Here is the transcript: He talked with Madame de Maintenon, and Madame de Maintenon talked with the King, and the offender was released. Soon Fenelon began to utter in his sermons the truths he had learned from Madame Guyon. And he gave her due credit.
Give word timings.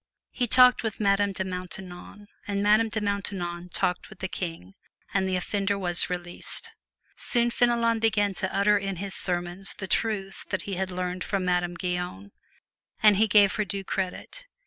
He 0.31 0.47
talked 0.47 0.81
with 0.81 0.99
Madame 0.99 1.31
de 1.31 1.43
Maintenon, 1.43 2.25
and 2.47 2.63
Madame 2.63 2.89
de 2.89 2.99
Maintenon 2.99 3.69
talked 3.69 4.09
with 4.09 4.17
the 4.17 4.27
King, 4.27 4.73
and 5.13 5.29
the 5.29 5.35
offender 5.35 5.77
was 5.77 6.09
released. 6.09 6.71
Soon 7.15 7.51
Fenelon 7.51 7.99
began 7.99 8.33
to 8.33 8.51
utter 8.51 8.79
in 8.79 8.95
his 8.95 9.13
sermons 9.13 9.75
the 9.77 9.87
truths 9.87 10.43
he 10.63 10.73
had 10.73 10.89
learned 10.89 11.23
from 11.23 11.45
Madame 11.45 11.75
Guyon. 11.75 12.31
And 13.03 13.17
he 13.17 13.27
gave 13.27 13.53
her 13.57 13.63
due 13.63 13.83
credit. 13.83 14.47